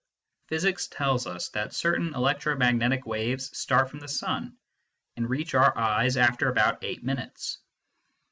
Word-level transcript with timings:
Physics 0.47 0.87
tells 0.87 1.27
us 1.27 1.49
that 1.49 1.75
certain 1.75 2.15
electromagnetic 2.15 3.05
waves 3.05 3.55
start 3.55 3.87
from 3.91 3.99
the 3.99 4.07
sun, 4.07 4.57
and 5.15 5.29
reach 5.29 5.53
our 5.53 5.77
eyes 5.77 6.17
after 6.17 6.49
about 6.49 6.83
eight 6.83 7.03
minutes. 7.03 7.59